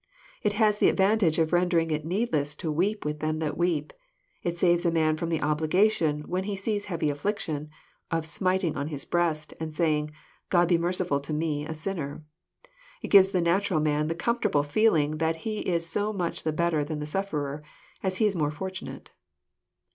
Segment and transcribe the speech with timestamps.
[0.41, 3.93] It has the advantage of rendering it needless to weep with them that weep.
[4.41, 7.69] It saves a man f^om the obliga tion, when he sees heavy affliction,
[8.09, 10.09] of smiting on his breast, and saying
[10.51, 12.23] <Ood be merciful to me a sinner.'
[13.03, 16.83] It gives the natural man the comfortable feeling that he is so much the better
[16.83, 17.61] than the sufferer,
[18.01, 19.11] as he is more fortunate."